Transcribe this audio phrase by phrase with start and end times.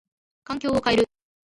[0.45, 1.05] 環境を変える。